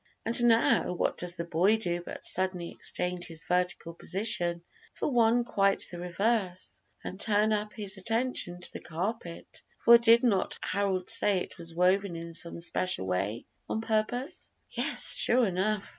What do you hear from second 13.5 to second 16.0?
on purpose? Yes, sure enough!